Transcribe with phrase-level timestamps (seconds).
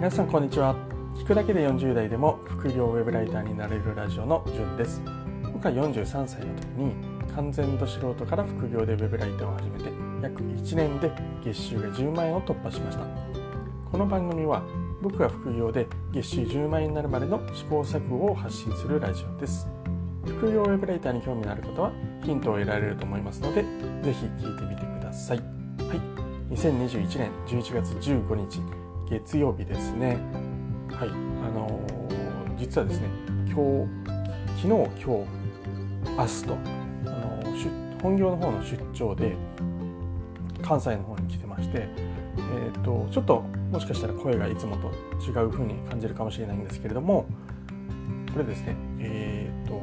[0.00, 0.74] 皆さんこんにちは。
[1.14, 5.02] 聞くだけで40代でも副業ウェブライターになれるラジオのじゅんです。
[5.52, 6.94] 僕は43歳の時に
[7.34, 9.90] 完全度素人から副業でウェブライターを始めて
[10.22, 11.12] 約1年で
[11.44, 13.04] 月収が10万円を突破しました。
[13.92, 14.62] この番組は
[15.02, 19.68] 僕が副業で月収10万円になるまでの試行錯誤を発信するラジオです。
[20.24, 21.92] 副業ウェブライターに興味のある方は
[22.24, 23.64] ヒントを得られると思いますので
[24.02, 25.36] ぜひ聞いてみてください。
[25.36, 25.44] は
[25.94, 26.54] い。
[26.54, 28.62] 2021年11月15日
[29.10, 30.18] 月曜日ですね。
[30.92, 31.12] はいあ
[31.50, 33.08] のー、実はですね
[33.46, 33.90] 今日
[34.56, 35.08] 昨日今日
[36.16, 36.54] 明日と、
[37.06, 39.34] あのー、本業の方の出張で
[40.62, 43.40] 関西の方に来てまして、えーと、ちょっと
[43.72, 47.26] もしかしたら声がいつもと違う風に感じるかもしれないんですけれども
[48.32, 49.80] これですねえっ、ー、と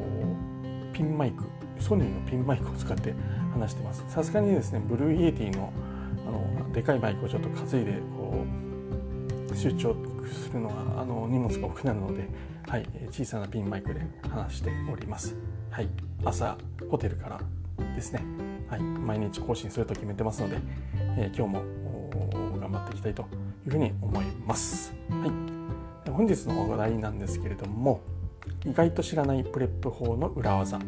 [0.94, 1.44] ピンマイク
[1.82, 3.14] ソニーのピンマイクを使って
[3.52, 4.06] 話してます。
[4.08, 5.74] さすがにですね Blue Yeti の
[6.26, 8.67] あのでかいマイクをちょっと担いでこう
[9.58, 9.96] 出張
[10.32, 12.28] するのがあの荷物が多くなるので、
[12.68, 15.36] はい、小さなピンマイクで話しております、
[15.72, 15.90] はい、
[16.24, 16.58] 朝
[16.90, 17.42] ホテルから
[17.96, 18.22] ですね、
[18.70, 20.58] はい、毎日更新すると決めてますので、
[21.18, 21.64] えー、今日も
[22.60, 23.24] 頑張っていきたいと
[23.66, 25.26] いうふうに思います、は
[26.06, 28.02] い、本日の話題なんですけれども
[28.66, 30.86] 意外と知らない PREP 法の裏技と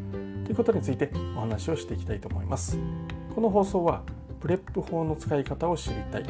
[0.51, 2.77] いうことについてお話をしていきたいと思います
[3.33, 4.03] この放送は
[4.39, 6.25] PREP 法の使い方を知りたい。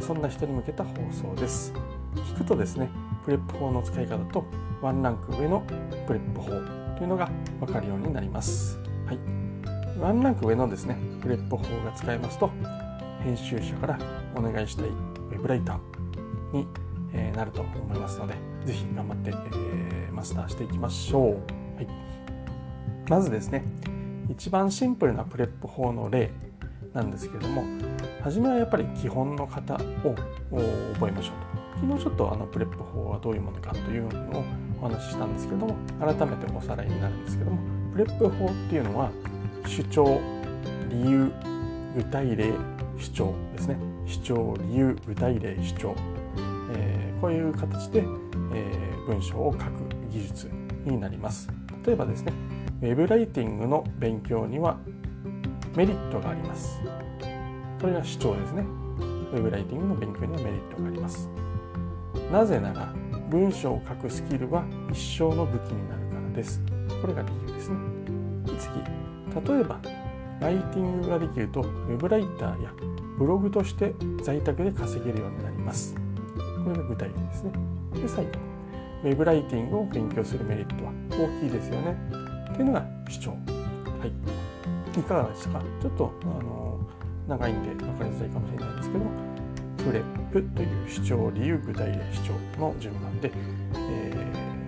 [0.00, 1.72] そんな人に向けた放送です。
[2.14, 2.90] 聞くとですね
[3.24, 4.44] PREP 法の使い方と
[4.80, 5.60] ワンランク上の
[6.06, 6.50] PREP 法
[6.96, 7.30] というのが
[7.60, 9.18] 分かるようになります、はい、
[9.98, 12.50] ワンランク上のですね PREP 法が使えますと
[13.22, 13.98] 編集者から
[14.34, 21.32] お願いしたいウェブライターになると思いますので是非頑張って、えーマスターしていきましょう、
[21.76, 21.88] はい、
[23.08, 23.64] まずですね
[24.28, 26.30] 一番シンプルな PREP 法の例
[26.92, 27.64] なんですけども
[28.22, 29.78] 初めはやっぱり基本の型を
[30.94, 31.62] 覚えましょうと。
[31.82, 34.44] 昨日ちょっとあの PREP 法はどういうものかというのを
[34.80, 37.58] お話ししたんですけども改めておさらいになるんですけども
[37.92, 39.10] PREP 法っていうのは
[39.66, 40.20] 主張
[40.90, 41.32] 理由
[41.96, 42.52] 具体例
[42.98, 43.76] 主張ですね。
[44.06, 45.96] 主張理由具体例主張、
[46.74, 49.70] えー、こういう形で、えー、文章を書く
[50.10, 50.50] 技術
[50.84, 51.48] になります。
[51.84, 52.32] 例えばですね
[52.80, 54.78] ウェブライティングの勉強には
[55.74, 56.80] メリットがあります。
[57.80, 58.64] これが主張ですね。
[59.32, 61.28] ウェブライティングの勉強にはメリットがあります。
[62.30, 62.92] なぜなら
[63.30, 66.60] 文章を書くスキルは一生の武器になるからです。
[67.00, 67.76] これが理由ですね。
[68.58, 69.80] 次例えば
[70.40, 72.70] ライティングができるとウェブライターや
[73.18, 75.94] ブログとして在宅で稼げるようになります。
[76.64, 77.52] これが具体例ですね。
[77.94, 78.30] で最後
[79.04, 81.96] ウェブライティングを勉強するメリットは大きいですよね。
[82.54, 83.30] というのが主張。
[83.30, 83.36] は
[84.06, 84.41] い。
[85.00, 85.62] いかがでしたか？
[85.80, 86.78] ちょっとあの
[87.28, 89.10] 長いんで分かりづらいかもしれないんですけども
[89.78, 93.32] プレップという主張理由具体例主張の順番で、
[93.74, 94.12] え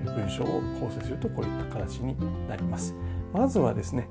[0.05, 0.47] ー、文章を
[0.81, 2.17] 構成するとこういった形に
[2.49, 2.95] なります。
[3.33, 4.09] まずはですね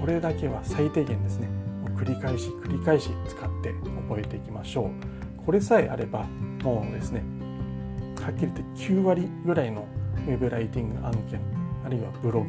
[0.00, 1.48] これだけは最低限ですね
[1.96, 3.72] 繰り返し繰り返し使って
[4.08, 5.44] 覚えていきましょう。
[5.44, 6.24] これさえあれば
[6.64, 7.22] もうですね
[8.20, 9.86] はっきり言って9割ぐらいの
[10.26, 11.40] ウェブライティング案件
[11.84, 12.44] あるいはブロ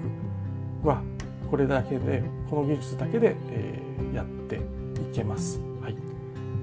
[0.82, 1.04] グは
[1.50, 4.60] これだけでこの技術だけで、えー、やってい
[5.14, 5.60] けます。
[5.82, 5.96] はい、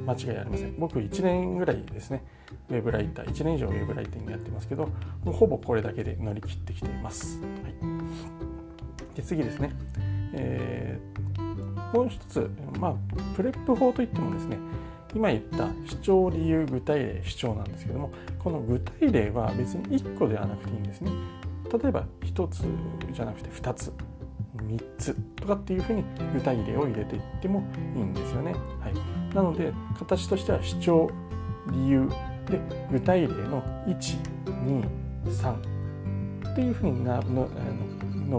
[0.06, 0.74] 間違いありません。
[0.78, 2.24] 僕1年ぐらいですね、
[2.70, 4.88] ウェブライター、1年以上ウェブライティングやってますけど、
[5.24, 7.40] もうほぼこれだけで乗り切ってきています。
[7.40, 7.46] は
[9.12, 9.72] い、で次ですね、
[10.32, 12.94] えー、もう一つ、まあ、
[13.36, 14.58] プレップ法といってもですね、
[15.14, 21.12] 今言った主張理由具体例主張なんですけどもこの具体例は別に1個ではなくていいんですね
[21.72, 22.64] 例えば1つ
[23.12, 23.92] じゃなくて2つ
[24.66, 27.64] 3つとかっていうふうに具体例を入れていっても
[27.94, 28.52] いいんですよね。
[28.80, 31.10] はい、なので形としては主張
[31.72, 32.08] 理由
[32.46, 32.60] で
[32.90, 35.54] 具体例の123
[36.52, 37.48] っていうふうになの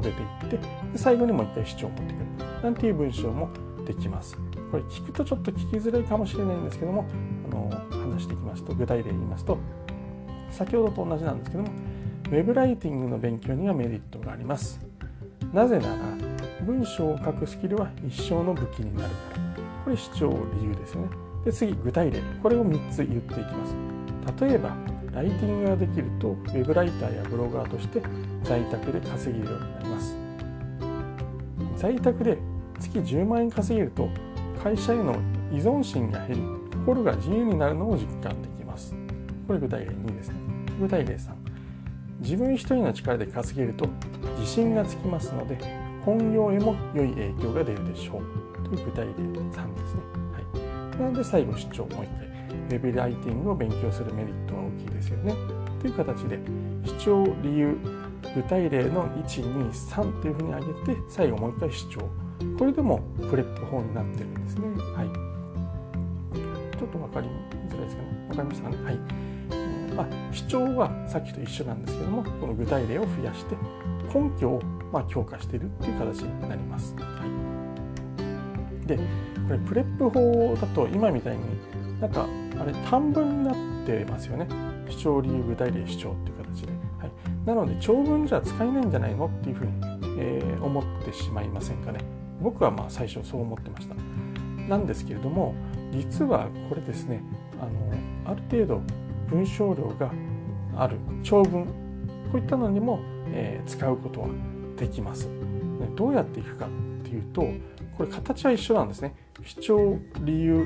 [0.02, 3.50] 述べていってで最後にもう一回主張を持ってくるなんていう文章も
[3.86, 4.38] できます。
[4.72, 7.06] これ聞くとちょっと聞きづらいかもしれないんですけども
[7.46, 7.70] あの
[8.14, 9.58] 話していきますと具体例言いますと
[10.50, 11.70] 先ほどと同じなんですけども
[12.28, 14.95] ウェブライティングの勉強にはメリットがあります。
[15.56, 15.96] なぜなら
[16.66, 19.64] 文章を書くスキルは一生の武器になるから。
[19.86, 20.30] これ主張
[20.60, 21.10] 理由ですよね。
[21.46, 22.20] で次具体例。
[22.44, 23.74] これを3つ言っていきます。
[24.42, 24.76] 例えば
[25.14, 28.02] ライティングができるとウェブライターやブロガーとして
[28.44, 30.18] 在宅で稼げるようになります。
[31.78, 32.38] 在宅で
[32.78, 34.10] 月10万円稼げると
[34.62, 35.14] 会社への
[35.54, 36.44] 依存心が減り
[36.80, 38.94] 心が自由になるのを実感できます。
[39.48, 40.36] これ具体例2ですね。
[40.82, 41.45] 具体例3
[42.20, 43.88] 自分一人の力で稼げると
[44.40, 45.58] 自信がつきますので
[46.04, 50.02] 本業へも良い影響が出るでしょうという具体例3ですね。
[50.32, 52.26] はい、なので最後主張もう一回
[52.56, 55.34] ウェブライティングを勉強するメリットは大きいですよね。
[55.82, 56.40] という形で
[56.86, 57.78] 主張理由
[58.36, 62.10] 具体例の123というふうに挙げて最後もう一回主張
[62.58, 64.68] これでもプレップ法になってるんですね。
[64.96, 67.28] はい、ちょっと分かり
[67.70, 68.26] づらいですかね。
[68.30, 68.84] 分かりましたかね。
[68.84, 69.25] はい
[69.96, 73.56] まあ、主張はさっきと一緒なんですけどもこの具体例を増やして
[74.14, 74.62] 根拠を
[74.92, 76.96] ま強化しているという形になります。
[76.96, 77.02] は
[78.84, 78.98] い、で
[79.48, 81.44] これプレップ法だと今みたいに
[82.00, 82.26] なんか
[82.60, 84.48] あれ短文になってますよね。
[84.90, 86.74] 主張理由具体例主張っていう形で。
[87.00, 87.12] はい、
[87.46, 89.72] なので長文じゃ使えないんじゃないのっていうふうに、
[90.20, 92.00] えー、思ってしまいませんかね。
[92.42, 93.96] 僕はまあ最初そう思ってました。
[94.70, 95.54] なんですけれども
[95.92, 97.22] 実はこれですね
[97.62, 98.82] あのある程度
[99.30, 100.12] 文章量が
[100.78, 101.66] ある長文
[102.32, 103.00] こういったのにも、
[103.30, 104.28] えー、使うことは
[104.78, 105.30] できます。
[105.96, 106.70] どうやっていくかっ
[107.04, 107.48] ていうと
[107.98, 109.16] これ形は一緒なんですね。
[109.44, 110.66] 主張理由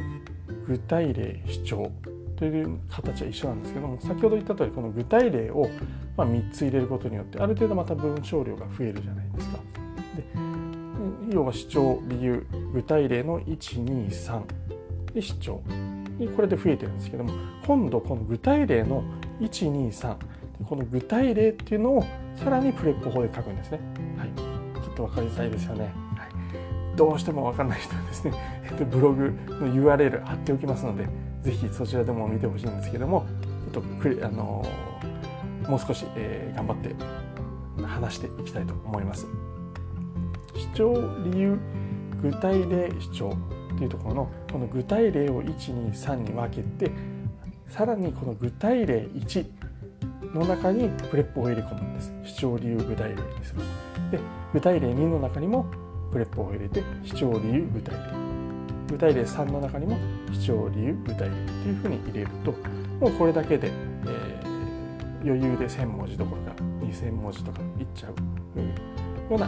[0.67, 1.91] 具体例主張
[2.37, 5.69] という形は一緒なんですけども先ほど言った通りこの具体例を
[6.15, 9.59] ま3つ入れることによってある程度また文章量が増えるじゃないですか。
[10.15, 14.43] で要は主張理由具体例の123
[15.13, 15.61] で主張
[16.27, 17.31] これで増えてるんですけども
[17.65, 19.03] 今度この具体例の
[19.39, 20.17] 123
[20.67, 22.05] この具体例っていうのを
[22.35, 23.79] さらにプレップ法で書くんですね。
[24.17, 24.29] はい、
[24.83, 25.93] ちょっと分かりづらいですよね。
[26.15, 28.33] はい、どうしても分かんない人はですね、
[28.69, 31.07] えっと、ブログの URL 貼っておきますので
[31.41, 33.25] 是非そちらでも見てほしいんですけども
[33.73, 34.65] ちょっとあの
[35.67, 36.95] もう少し、えー、頑張って
[37.85, 39.27] 話していきたいと思います。
[40.73, 40.93] 主張
[41.31, 41.57] 理由
[42.21, 43.37] 具体例主張
[43.79, 46.91] というところのこの具体例を123に分けて
[47.69, 49.45] さらにこの具体例1
[50.33, 52.13] の中に PREP を入れ込むんです。
[52.23, 53.61] 主張理由具体例にする。
[54.11, 54.19] で
[54.53, 55.65] 具体例2の中にも
[56.11, 57.99] PREP を入れて主張理由具体例。
[58.89, 59.97] 具体例3の中にも
[60.31, 62.51] 主張理由具体例というふうに入れると
[62.99, 69.45] もうこれだけで、えー、余裕で1000文字どころか2000文字とかいっちゃうような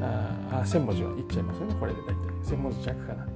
[0.00, 2.14] あ1000文字はいっちゃいますよねこれで大体。
[2.44, 3.35] 1000文字弱かな。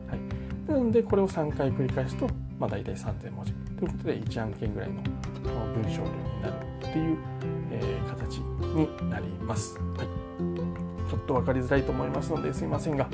[0.71, 2.29] なのでこれを3回繰り返すと、
[2.59, 5.03] まあ、大体3000文字ということで1案件ぐらいの
[5.75, 7.19] 文章量になるっていう、
[7.73, 9.77] えー、形になります。
[9.79, 13.09] はい、ちょっと分かりづらいと思いますのですいませんが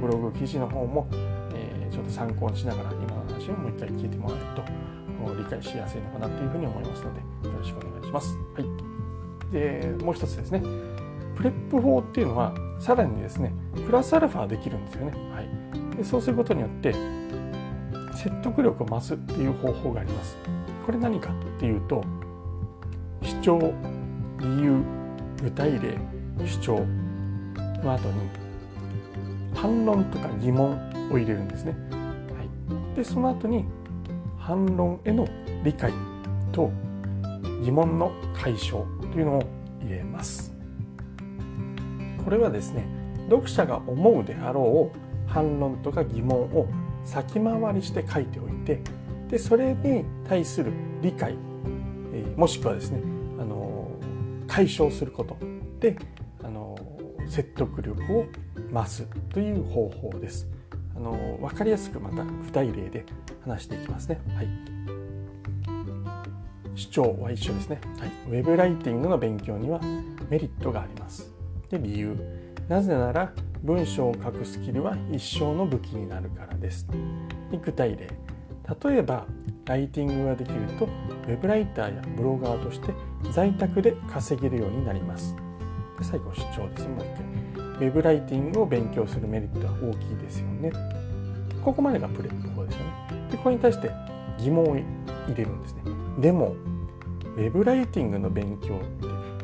[0.00, 1.06] ブログ記事の方も、
[1.54, 4.90] えー、ちょっと参考にしながら今の話をもう一回聞いてもらえると
[5.36, 8.36] 理解しやすいのかなというふうに思いますのでよろしくお願いします。
[8.54, 10.60] はい、でもう一つですね
[11.36, 13.52] プレップ法っていうのはさらにですね
[13.86, 15.12] プラスアルファできるんですよね。
[15.32, 15.48] はい、
[16.00, 16.94] でそうすることによって
[18.14, 20.38] 説得力を増すっていう方法があります。
[20.86, 22.02] これ何かっていうと
[23.20, 23.74] 主張
[24.38, 24.82] 理由
[25.42, 25.98] 具体例
[26.46, 26.86] 主張
[27.84, 28.14] の後に
[29.54, 30.72] 反論とか疑問
[31.12, 31.76] を入れるんですね。
[31.92, 32.42] は
[32.94, 33.66] い、でその後に
[34.38, 35.28] 反論への
[35.62, 35.92] 理解
[36.50, 36.70] と
[37.62, 39.42] 疑問の解消というのを
[39.82, 40.50] 入れます。
[42.24, 42.86] これはですね
[43.28, 46.68] 読者が思うであろう反論とか疑問を
[47.04, 48.80] 先回りして書いておいて
[49.28, 51.36] でそれに対する理解、
[52.12, 53.00] えー、もしくはですね、
[53.38, 53.88] あの
[54.48, 55.36] 解消すること
[55.78, 55.96] で、
[56.42, 56.76] あの
[57.28, 58.26] 説得力を
[58.72, 60.48] 増すという方法です。
[60.96, 63.06] あの分かりやすくまた具体例で
[63.44, 64.20] 話していきますね。
[64.34, 64.48] はい、
[66.74, 68.10] 主張は一緒ですね、はい。
[68.28, 69.80] ウェブライティングの勉強には
[70.28, 71.32] メリットがあります。
[71.70, 72.16] で理由
[72.68, 76.86] なぜなら文章を書くスキルは一生の武器になるからです。
[77.64, 78.08] 具体例。
[78.88, 79.26] 例えば
[79.66, 82.94] ライティングができるとウェブライターやブロガーとして
[83.32, 85.36] 在宅で稼げるようになります。
[85.98, 87.04] で最後主張ですもう一
[87.78, 90.72] 回ウェブライティングを勉強するメリットは大きいですよね。
[91.62, 93.28] ここまでが PREP 法ですよね。
[93.30, 93.90] でこれに対して
[94.38, 94.84] 疑問を入
[95.36, 95.82] れるんですね。
[96.18, 96.54] でも
[97.36, 98.86] ウェブライティングの勉強って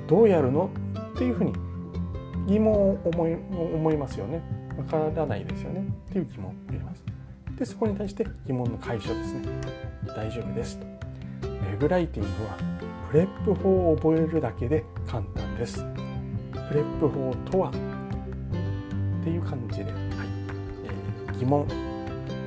[0.07, 0.71] どうやるの？
[1.15, 1.53] っていうふうに
[2.47, 4.43] 疑問を思い思いますよね。
[4.77, 5.81] わからないですよね。
[6.11, 7.05] っていう疑問を入れます。
[7.59, 9.41] でそこに対して疑問の解消ですね。
[10.15, 10.87] 大丈夫ですと。
[10.87, 12.57] ウェブライティングは
[13.11, 15.85] PREP 法を覚えるだけで簡単です。
[16.69, 17.73] PREP 法とはっ
[19.25, 19.93] ていう感じで、はい。
[21.29, 21.67] えー、疑問。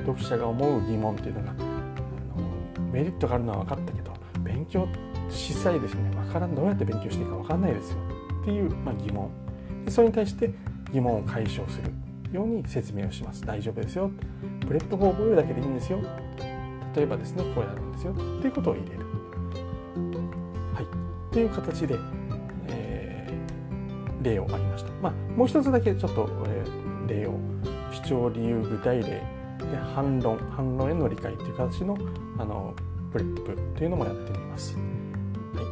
[0.06, 4.88] 読者が思う疑問っていうのがあのメリットがあるのは分かったけど勉強
[5.28, 6.10] 実際ですね。
[6.10, 6.54] 分からん。
[6.54, 7.98] どうやって勉強していいか分かんないですよ。
[8.42, 9.30] っていう、まあ、疑問。
[9.88, 10.50] それに対して
[10.92, 11.90] 疑問を解消する
[12.32, 13.44] ように説明をします。
[13.44, 14.10] 大丈夫ですよ。
[14.66, 16.00] PREP 法を覚えるだけでいいんですよ。
[16.94, 18.12] 例えばですねこうやるんですよ。
[18.12, 19.04] っていうことを入れる。
[20.74, 21.32] はい。
[21.32, 21.98] という形で、
[22.68, 24.90] えー、例を挙げました。
[25.02, 27.34] まあもう一つだけちょっと、えー、例を。
[27.92, 29.04] 主張理由具体例。
[29.04, 30.38] で反論。
[30.56, 31.98] 反論への理解という形の
[32.38, 32.74] あの
[33.12, 34.76] PREP というのもやってみます、
[35.54, 35.62] は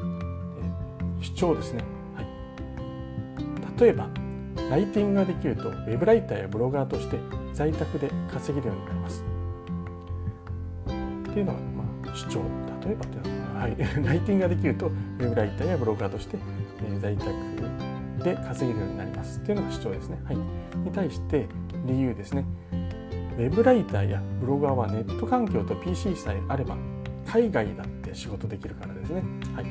[1.21, 1.85] い、主張ですね、
[3.79, 4.09] 例えば
[4.71, 7.19] ライティングができるとウェブライターやブロガーとして
[7.55, 9.25] 在宅で稼げるようになります
[11.31, 12.43] っていうのは、まあ、主張
[12.85, 16.39] 例えばっていうのは、はい、 ライティングができるとウェブライターやブロガーとして、
[16.85, 17.29] え、在宅
[18.25, 20.21] で稼げるようになりますっていうのが主張ですね。
[20.25, 20.45] はい、に
[20.93, 21.47] 対して
[21.87, 22.45] 理由ですね。
[23.39, 26.77] ウェブライターやブロガーはネット環境と PC さえあれば
[27.25, 29.23] 海外だって仕事できるからですね。
[29.55, 29.67] はい、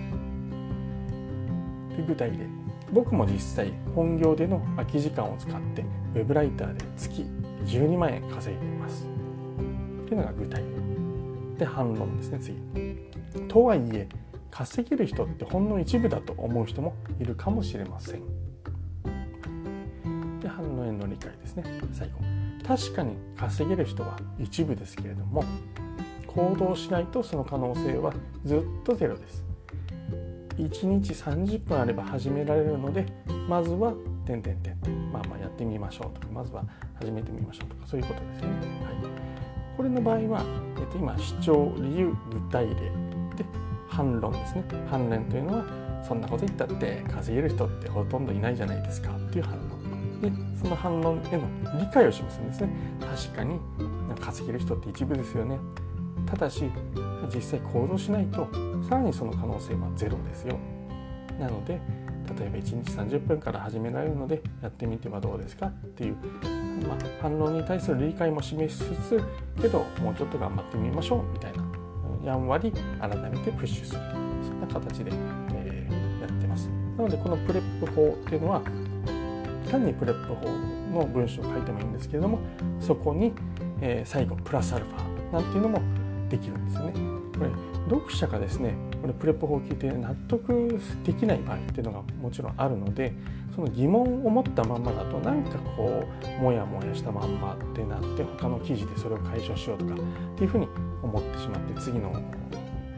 [2.08, 5.84] 具体例僕も実際本業での空き時間を使って
[6.16, 7.26] ウェブライターで月
[7.66, 9.06] 12万円稼いでいます。
[10.04, 10.64] っていうのが具体
[11.58, 12.58] で反論ですね次。
[13.48, 14.08] とはいえ
[14.50, 18.22] 稼げる人ってほんの一部だと思う人もいるかもしれません。
[20.40, 22.20] で反応への理解ですね最後。
[22.66, 25.44] 確かに稼げる人は一部ですけれども
[26.28, 28.14] 行動しないとその可能性は
[28.44, 29.44] ずっとゼロです。
[30.58, 33.06] 1日30分あれば始められるので
[33.48, 33.94] まずは
[34.26, 34.78] 点点点
[35.12, 36.64] まあまあやってみましょうとかまずは
[36.96, 38.48] 始めてみましょうとかそういうことですね。
[38.48, 38.58] はい、
[39.78, 40.44] これの場合は、
[40.78, 43.46] えっと、今主張理由具体例で
[43.88, 44.64] 反論ですね。
[44.90, 50.22] 反論というのはそんなこと言ったって稼げる人ってほとんどいないじゃないですかっていう反論。
[50.22, 52.70] でその反論への理解を示すんですね。
[53.00, 53.60] 確かに
[54.20, 55.60] 稼げる人って一部ですよね。
[56.26, 56.64] ただし
[57.34, 58.48] 実際行動しないと
[58.84, 60.58] さらにその可能性はゼロですよ。
[61.40, 61.80] なので
[62.40, 66.16] 例えば1日30分から始められるのでやってみてはどうですかっていう、
[66.88, 69.24] まあ、反論に対する理解も示しつつ
[69.62, 71.64] けどもうちょっと頑張ってみましょうみたいな。
[72.26, 74.02] やんわり改めてプッシュする。
[74.44, 75.12] そんな形で、
[75.54, 76.70] えー、やってます。
[76.98, 78.62] なのでこの PREP 法っていうのは
[79.70, 80.48] 単に PREP 法
[81.00, 82.40] の文章を書いてもいいんですけれども
[82.80, 83.34] そこに、
[83.82, 85.82] えー、最後プラスアルファなんていうのも
[86.30, 87.27] できるんですよね。
[87.38, 87.52] これ
[87.90, 93.14] 読者がですねこれ PREP 法を聞いて納得できない場合っていうのがもちろんあるので
[93.56, 96.08] その疑問を持ったまんまだとなんかこ
[96.40, 99.98] うモヤモヤしたまんまってなって他の記事でそれを解消しようとかっ
[100.38, 100.68] ていうふうに
[101.02, 102.12] 思ってしまって次の,、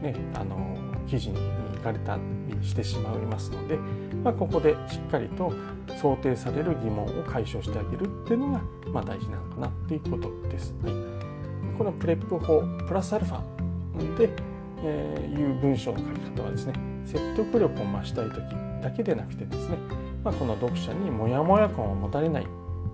[0.02, 0.76] ね、あの
[1.08, 1.38] 記事に
[1.76, 3.78] 行かれたりしてしまいますので、
[4.22, 5.52] まあ、ここでしっかりと
[6.00, 8.60] 想定される疑問を解消してあげるっていうのが、
[8.92, 10.74] まあ、大事なのかなっていうことです。
[10.82, 10.92] はい、
[11.78, 13.59] この PREP 法プラスアルファ
[14.16, 14.30] で、
[14.82, 18.40] え、いう文章の書き方はですね説得力を増したい時
[18.82, 19.76] だけでなくてですね、
[20.24, 22.46] まあ、この読者にモヤモヤ感を持たれないっ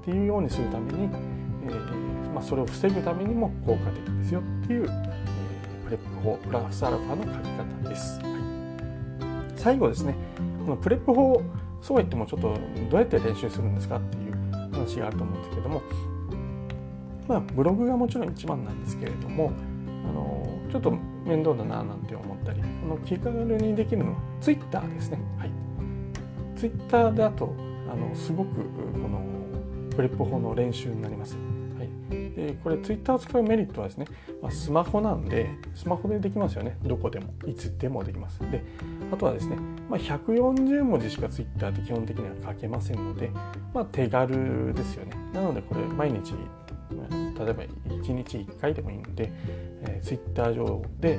[0.05, 8.21] ていうようにするために、えーまあ、それを防ぐためにも効果的ですよっていう、えー、 PREP 法プラスアルファの書き方です。
[8.21, 8.29] は
[9.49, 10.15] い、最後ですね
[10.65, 11.43] この PREP 法
[11.81, 12.55] そうは言ってもちょっと
[12.91, 14.33] どうやって練習するんですかっていう
[14.73, 15.83] 話があると思うんですけども
[17.29, 19.53] まあブログがもちろん一番なんですけれども
[19.87, 20.91] あのちょっと
[21.25, 25.19] 面倒だななんて思ったりあの気軽にできるのはツイッターですね。
[25.39, 25.51] はい、
[26.57, 27.55] ツイッターだと
[27.91, 29.23] あのすごくこの
[29.91, 31.37] PREP 法の練習になります。
[31.79, 34.07] はい、でこれツイッターを使うメリットはですね、
[34.43, 36.77] まあ、スマホなんでスマホでできますよね。
[36.83, 37.33] どこでも。
[37.47, 38.39] いつでもできます。
[38.51, 38.63] で
[39.13, 39.57] あとはですね、
[39.89, 43.31] まあ、140文字しかツイッターって基本的には書けませんので、
[43.73, 45.13] まあ、手軽ですよね。
[45.33, 46.35] なのでこれ毎日
[46.91, 49.33] 例えば1日1回でもいいので、
[49.89, 51.19] えー、ツイッター上で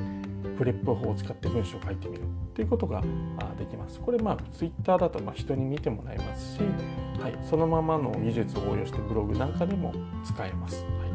[0.57, 3.01] PREP 法を使って文章を書いてみるっていうことが
[3.57, 3.99] できます。
[3.99, 6.61] これまあツイッターだとま人に見てもらえますし、
[7.21, 9.93] はい、そのままの技術を応用してブログなんかでも
[10.23, 10.83] 使えます。
[10.83, 11.11] はい、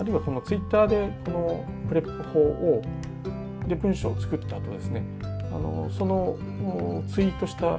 [0.00, 2.82] あるいはこのツイッターでこの PREP 法を
[3.66, 5.02] で文章を作った後ですね
[5.52, 6.36] あのその
[7.08, 7.78] ツイートした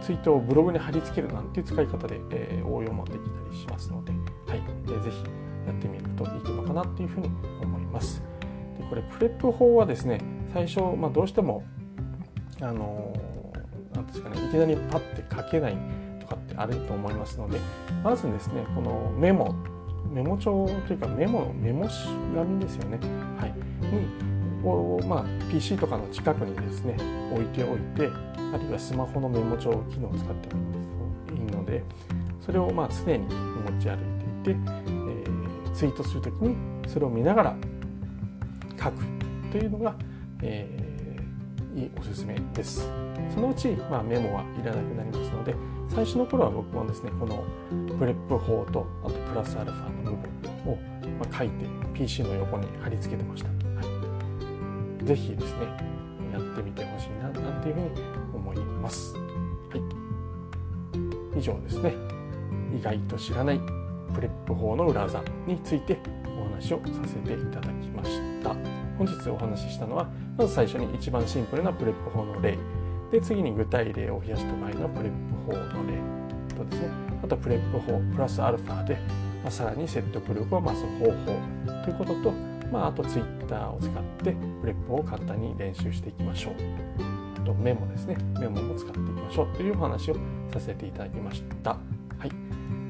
[0.00, 4.18] ツイートをブログに貼り付けるなんていう使い方で、えー、応用もできたりしますので、は
[4.56, 5.16] いえー、ぜひ
[5.66, 7.30] やってみるといいのかなっていうふうに
[7.62, 8.31] 思います。
[8.92, 10.20] これプレップ法はですね
[10.52, 11.64] 最初、まあ、どうしても
[12.60, 13.16] あの
[13.94, 15.78] なんですかねいきなりパッて書けない
[16.20, 17.58] とかってあると思いますので
[18.04, 19.54] まずですねこのメモ
[20.12, 22.98] メモ帳というかメモメモ紙ですよね、
[23.40, 26.94] はい、にを、まあ、PC とかの近くにですね
[27.32, 28.10] 置いておいて
[28.52, 30.62] あるいはスマホのメモ帳機能を使っても
[31.34, 31.82] いいので
[32.44, 36.54] それをまあ常に持ち歩いていて、えー、ツイートする時に
[36.86, 37.56] それを見ながら
[38.82, 39.04] 書く
[39.50, 39.94] というのが、
[40.42, 42.88] えー、いいおすすめです。
[43.32, 45.54] そのうち、まあ、メモはいらなくなりますので
[45.88, 47.44] 最初の頃は僕もですねこの
[47.98, 50.28] PREP 法とあとプラスアルファの部
[50.64, 50.76] 分を、
[51.18, 53.48] まあ、書いて PC の横に貼り付けてました。
[53.48, 53.54] は
[55.02, 55.66] い、ぜひですね
[56.32, 57.88] やってみてほしいななんていうふうに
[58.34, 59.14] 思います。
[59.14, 59.20] は
[61.34, 61.94] い、以上ですね
[62.76, 63.60] 意外と知らない
[64.14, 65.98] PREP 法の裏技について
[66.38, 67.81] お話をさせていただきました
[69.02, 70.06] 本日お話ししたのは
[70.38, 72.56] まず最初に一番シンプルな PREP 法の例。
[73.10, 75.98] で次に具体例を増やした場合のプレップ法の例
[76.56, 76.88] とですね。
[77.22, 78.94] あと PREP 法プラスアルファで、
[79.42, 81.82] まあ、さらに説得力を増す方法。
[81.84, 82.30] ということと、
[82.70, 86.54] まあ、あとツイッターを使って PREP を簡単に練習していきましょう。
[87.42, 88.16] あとメモですね。
[88.38, 90.16] メモも使っていきましょうというお話を
[90.52, 91.70] させていただきました。
[91.72, 91.78] は
[92.26, 92.30] い、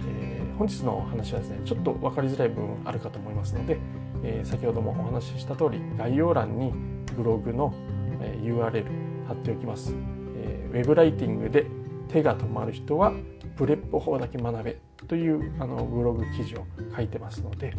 [0.07, 3.79] えー、本日のお話はですねちょっと分かりづらい部分あるかと思いますので、
[4.23, 6.73] えー、先ほどもお話しした通り概要欄に
[7.17, 7.75] ブログの
[8.23, 8.85] え URL
[9.27, 9.95] 貼っておきます、
[10.37, 11.67] えー、ウェブライティングで
[12.09, 13.13] 手が止まる人は
[13.57, 17.75] PREP 法だけ学べというあのブログ記事を書いてますので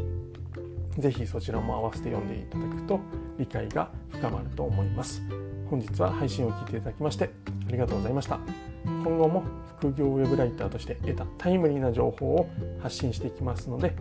[0.97, 2.99] ぜひそちらも合わせて読んでいただくと
[3.39, 5.23] 理解が深まると思います。
[5.67, 7.31] 本日は配信を聞いていただきまして
[7.67, 8.62] ありがとうございました。
[9.03, 9.43] 今後も
[9.77, 12.49] 副業ウェブライターとして得たタイムリーな情報を
[12.81, 13.95] 発信していきますので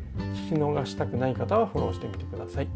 [0.50, 2.68] 聞き逃したくない方はフォローしてみてください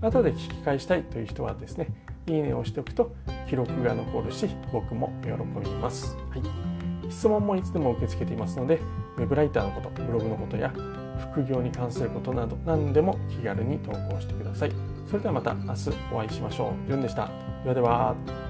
[0.00, 1.88] 後で聞き返したいという人はですね
[2.26, 3.14] いいねをしておくと
[3.48, 8.80] 記録が残るし僕も喜びます、はい、質問もいつでも受け付けていますので
[9.16, 10.72] ウェブライターのことブログのことや
[11.32, 16.86] 副業に関することなど何でも気軽に投稿してくださいそれではまた明日お会いしましょう。
[16.86, 17.28] じゅんでした。
[17.64, 18.49] ではでは。